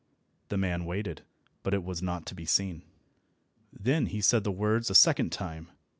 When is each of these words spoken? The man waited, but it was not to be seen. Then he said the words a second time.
The 0.49 0.57
man 0.57 0.85
waited, 0.85 1.21
but 1.61 1.75
it 1.75 1.83
was 1.83 2.01
not 2.01 2.25
to 2.25 2.33
be 2.33 2.43
seen. 2.43 2.81
Then 3.71 4.07
he 4.07 4.19
said 4.19 4.43
the 4.43 4.51
words 4.51 4.89
a 4.89 4.95
second 4.95 5.31
time. 5.31 5.69